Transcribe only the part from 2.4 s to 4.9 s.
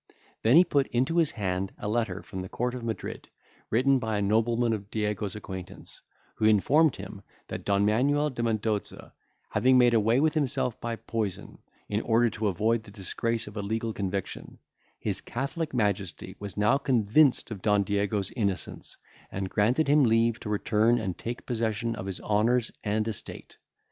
the court of Madrid, written by a nobleman of